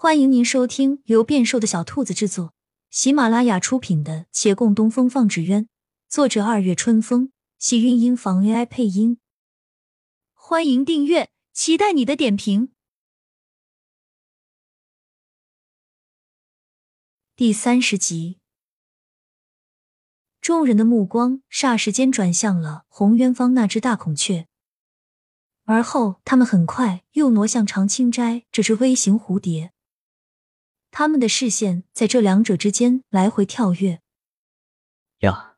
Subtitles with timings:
[0.00, 2.54] 欢迎您收听由变瘦的小兔子制作、
[2.88, 5.64] 喜马拉雅出品的《且共东风放纸鸢》，
[6.08, 9.18] 作者二月春风，喜韵音房 AI 配音。
[10.34, 12.70] 欢迎订阅，期待你的点评。
[17.34, 18.38] 第三十集，
[20.40, 24.46] 众人的目光霎时间转向了红渊方那只大孔雀，
[25.64, 29.72] 而后他们很快又挪向长青斋这只微型蝴蝶。
[30.90, 34.00] 他们的视线在这两者之间来回跳跃。
[35.18, 35.56] 呀，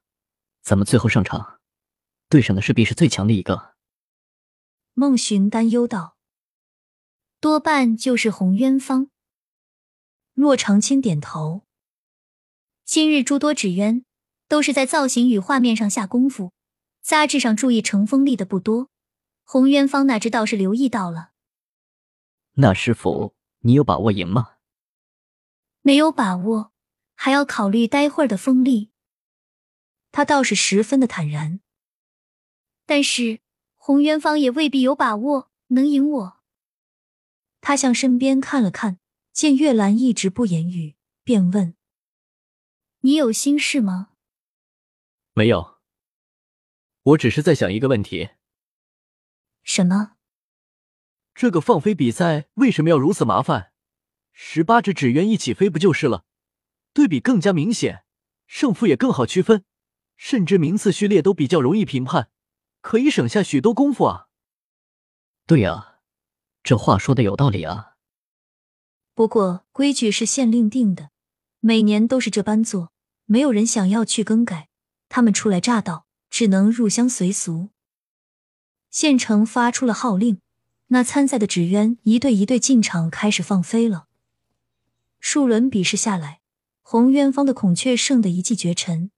[0.62, 1.60] 咱们最后上场，
[2.28, 3.74] 对上的势必是最强的一个。
[4.94, 6.16] 孟寻担忧道
[7.40, 9.10] ：“多半就是红渊方。”
[10.34, 11.62] 洛长青点头
[12.84, 14.04] ：“今日诸多纸鸢
[14.48, 16.52] 都是在造型与画面上下功夫，
[17.00, 18.90] 杂志上注意成风力的不多。
[19.44, 21.30] 红渊方那只倒是留意到了。
[22.54, 24.54] 那师傅，你有把握赢吗？”
[25.82, 26.72] 没有把握，
[27.14, 28.90] 还要考虑待会儿的风力。
[30.12, 31.60] 他倒是十分的坦然，
[32.84, 33.40] 但是
[33.76, 36.40] 洪元芳也未必有把握能赢我。
[37.60, 38.98] 他向身边看了看，
[39.32, 41.76] 见月兰一直不言语，便问
[43.00, 44.10] ：“你有心事吗
[45.32, 45.78] ？”“没有，
[47.02, 48.30] 我只是在想一个问题。
[49.62, 50.16] ”“什么
[51.34, 53.69] ？”“这个放飞比赛为什么要如此麻烦？”
[54.32, 56.24] 十八只纸鸢一起飞不就是了？
[56.92, 58.04] 对比更加明显，
[58.46, 59.64] 胜负也更好区分，
[60.16, 62.30] 甚至名次序列都比较容易评判，
[62.80, 64.26] 可以省下许多功夫啊！
[65.46, 66.00] 对呀，
[66.62, 67.96] 这话说的有道理啊。
[69.14, 71.10] 不过规矩是县令定的，
[71.60, 72.92] 每年都是这般做，
[73.26, 74.68] 没有人想要去更改。
[75.08, 77.70] 他们初来乍到，只能入乡随俗。
[78.90, 80.40] 县城发出了号令，
[80.88, 84.08] 那参赛的纸鸢一对一对进场，开始放飞了。
[85.20, 86.40] 数轮比试下来，
[86.82, 89.10] 红渊方的孔雀胜得一骑绝尘。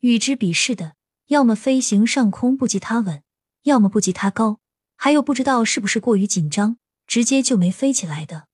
[0.00, 0.96] 与之比试的，
[1.28, 3.22] 要么飞行上空不及他稳，
[3.62, 4.60] 要么不及他高，
[4.96, 8.48] 还有不知道是不是过于紧张，直接就没飞起来的。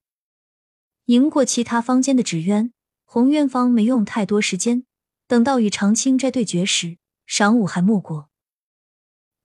[1.06, 2.72] 赢过其他坊间的纸鸢，
[3.04, 4.84] 红渊方没用太多时间。
[5.28, 6.98] 等到与长青斋对决时，
[7.28, 8.28] 晌午还没过。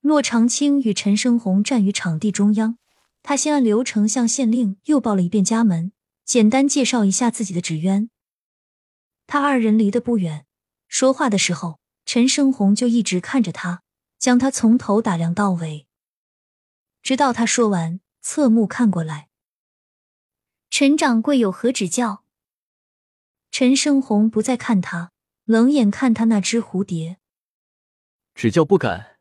[0.02, 2.78] 骆长青与陈生红站于场地中央，
[3.24, 5.92] 他先按流程向县令又报了一遍家门。
[6.26, 8.10] 简单介绍一下自己的纸鸢。
[9.28, 10.46] 他二人离得不远，
[10.88, 13.82] 说话的时候，陈胜红就一直看着他，
[14.20, 15.88] 将他从头打量到尾，
[17.02, 19.30] 直到他说完，侧目看过来。
[20.70, 22.24] 陈掌柜有何指教？
[23.52, 25.12] 陈胜红不再看他，
[25.44, 27.18] 冷眼看他那只蝴蝶。
[28.34, 29.20] 指教不敢，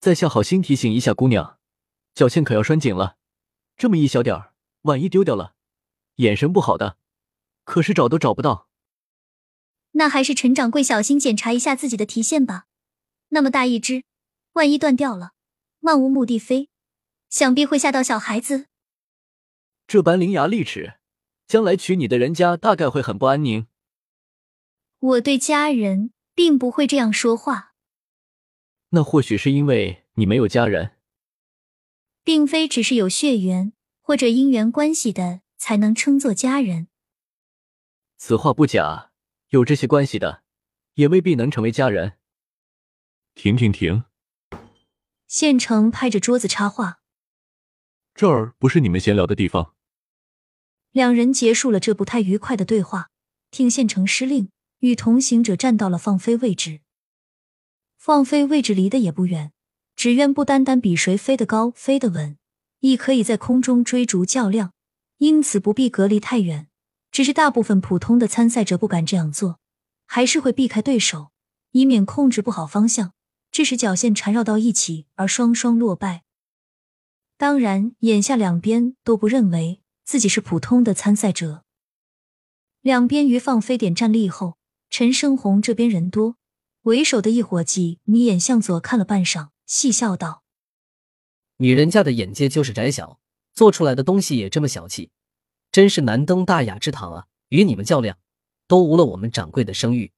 [0.00, 1.58] 在下好心提醒一下姑娘，
[2.14, 3.16] 脚线可要拴紧了，
[3.76, 5.56] 这么一小点儿，万一丢掉了。
[6.16, 6.98] 眼神不好的，
[7.64, 8.68] 可是找都找不到。
[9.92, 12.66] 那还是陈掌柜小心检查一下自己的提线吧。
[13.28, 14.04] 那么大一只，
[14.52, 15.32] 万一断掉了，
[15.80, 16.70] 漫无目的飞，
[17.28, 18.66] 想必会吓到小孩子。
[19.86, 20.94] 这般伶牙俐齿，
[21.46, 23.66] 将来娶你的人家大概会很不安宁。
[24.98, 27.74] 我对家人并不会这样说话。
[28.90, 30.96] 那或许是因为你没有家人，
[32.22, 35.40] 并非只是有血缘或者姻缘关系的。
[35.62, 36.88] 才能称作家人。
[38.16, 39.12] 此话不假，
[39.50, 40.42] 有这些关系的，
[40.94, 42.14] 也未必能成为家人。
[43.36, 44.02] 停停停！
[45.28, 47.02] 县城拍着桌子插话
[48.12, 49.76] ：“这儿不是你们闲聊的地方。”
[50.90, 53.10] 两人结束了这不太愉快的对话，
[53.52, 54.50] 听县城施令，
[54.80, 56.80] 与同行者站到了放飞位置。
[57.96, 59.52] 放飞位置离得也不远，
[59.94, 62.36] 只愿不单单比谁飞得高、飞得稳，
[62.80, 64.72] 亦可以在空中追逐较量。
[65.22, 66.66] 因此不必隔离太远，
[67.12, 69.60] 只是大部分普通的参赛者不敢这样做，
[70.04, 71.30] 还是会避开对手，
[71.70, 73.12] 以免控制不好方向，
[73.52, 76.24] 致使脚线缠绕到一起而双双落败。
[77.36, 81.62] 当然，眼下两边都不认为自己是普通的参赛者。
[82.80, 84.58] 两边于放飞点站立后，
[84.90, 86.36] 陈生红这边人多，
[86.82, 90.42] 为首的一伙计眯眼向左看了半晌，戏笑道
[91.58, 93.20] ：“女人家的眼界就是窄小。”
[93.54, 95.10] 做出来的东西也这么小气，
[95.72, 97.26] 真是难登大雅之堂啊！
[97.48, 98.18] 与你们较量，
[98.68, 100.12] 都无了我们掌柜的声誉。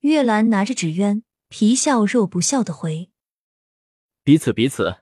[0.00, 3.10] 月兰拿着纸鸢，皮笑肉不笑的回
[4.24, 5.00] ：“彼此彼此。”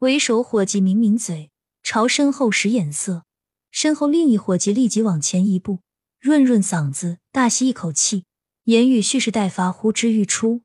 [0.00, 1.50] 为首伙计抿抿嘴，
[1.82, 3.26] 朝身后使眼色。
[3.70, 5.80] 身后另一伙计立即往前一步，
[6.18, 8.24] 润润嗓子，大吸一口气，
[8.64, 10.62] 言语蓄势待发，呼之欲出。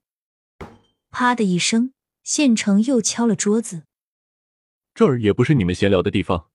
[1.09, 1.93] 啪的一声，
[2.23, 3.83] 县城又敲了桌子。
[4.93, 6.52] 这儿也不是你们闲聊的地方。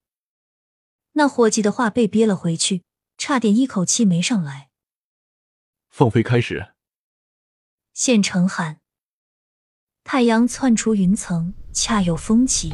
[1.19, 2.85] 那伙计的话被憋了回去，
[3.17, 4.69] 差点一口气没上来。
[5.91, 6.69] 放飞开始！
[7.93, 8.79] 县城喊。
[10.05, 12.73] 太阳窜出云层，恰有风起。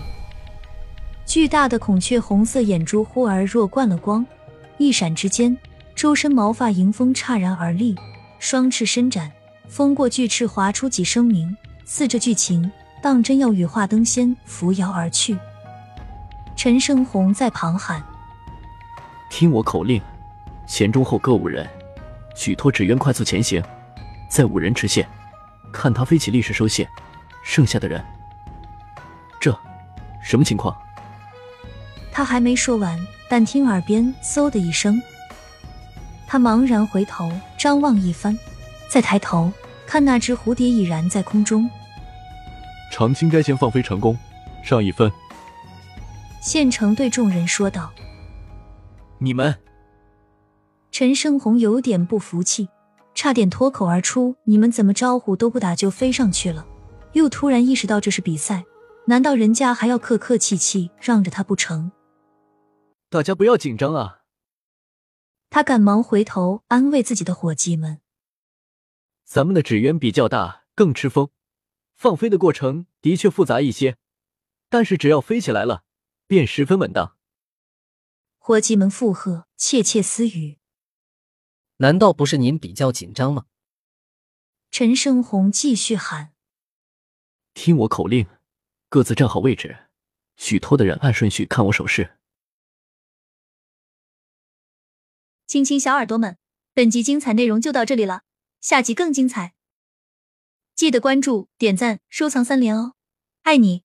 [1.25, 4.25] 巨大的孔雀红色眼珠忽而若灌了光，
[4.77, 5.57] 一闪之间，
[5.97, 7.97] 周身毛发迎风刹然而立，
[8.39, 9.33] 双翅伸展，
[9.69, 11.57] 风过巨翅划出几声鸣，
[11.87, 12.71] 似这剧情，
[13.03, 15.35] 当真要羽化登仙，扶摇而去。
[16.55, 18.05] 陈胜红在旁喊
[19.37, 20.01] ：“听我口令，
[20.65, 21.69] 前中后各五人，
[22.37, 23.61] 举托纸鸢快速前行，
[24.29, 25.05] 在五人持线，
[25.73, 26.89] 看他飞起立时收线。”
[27.43, 28.01] 剩下的人，
[29.41, 29.53] 这
[30.23, 30.73] 什么情况？
[32.13, 32.97] 他还没说完，
[33.29, 35.03] 但听耳边嗖的一声，
[36.29, 37.29] 他茫然回头
[37.59, 38.39] 张望一番，
[38.89, 39.53] 再抬头
[39.85, 41.69] 看那只蝴蝶已然在空中。
[42.93, 44.17] 长青该先放飞成功，
[44.63, 45.11] 上一分。
[46.41, 47.93] 县城对众人说道
[49.19, 49.55] ：“你们。”
[50.91, 52.69] 陈胜红有点不服气，
[53.15, 56.67] 差点脱口而出：“你们怎么招呼都不打就飞上去了？”
[57.15, 58.65] 又突然意识到这是比赛，
[59.07, 61.93] 难道人家还要客客气气让着他不成？
[63.09, 64.23] 大家不要紧张啊！
[65.51, 68.01] 他赶忙回头安慰自己的伙计们
[69.25, 71.29] ：“咱们的纸鸢比较大，更吃风，
[71.95, 73.97] 放飞的过程的确复杂一些，
[74.69, 75.85] 但是只要飞起来了，
[76.27, 77.14] 便十分稳当。”
[78.47, 80.59] 伙计们附和，窃窃私语
[81.81, 83.47] ：“难道不是您比较紧张吗？”
[84.71, 86.35] 陈胜红继续喊。
[87.55, 88.27] 听我口令，
[88.91, 89.89] 各自站好位置。
[90.37, 92.19] 许托的人按顺序看我手势。
[95.47, 96.37] 亲亲小耳朵们，
[96.75, 98.25] 本集精彩内容就到这里了，
[98.61, 99.55] 下集更精彩，
[100.75, 102.95] 记得关注、点赞、收藏三连哦，
[103.41, 103.84] 爱你！